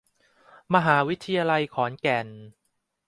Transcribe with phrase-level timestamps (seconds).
[0.73, 2.27] มหาวิทยาลัยขอนแก่น